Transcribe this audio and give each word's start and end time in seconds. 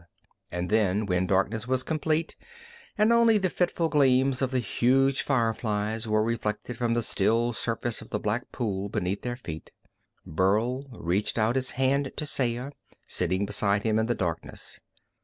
And 0.51 0.71
then, 0.71 1.05
when 1.05 1.27
darkness 1.27 1.67
was 1.67 1.83
complete, 1.83 2.35
and 2.97 3.13
only 3.13 3.37
the 3.37 3.51
fitful 3.51 3.87
gleams 3.87 4.41
of 4.41 4.49
the 4.49 4.57
huge 4.57 5.21
fireflies 5.21 6.07
were 6.07 6.23
reflected 6.23 6.75
from 6.75 6.95
the 6.95 7.03
still 7.03 7.53
surface 7.53 8.01
of 8.01 8.09
the 8.09 8.19
black 8.19 8.51
pool 8.51 8.89
beneath 8.89 9.21
their 9.21 9.37
feet, 9.37 9.69
Burl 10.25 10.87
reached 10.89 11.37
out 11.37 11.55
his 11.55 11.69
hand 11.77 12.11
to 12.17 12.25
Saya, 12.25 12.71
sitting 13.07 13.45
beside 13.45 13.83
him 13.83 13.99
in 13.99 14.07
the 14.07 14.15
darkness. 14.15 14.79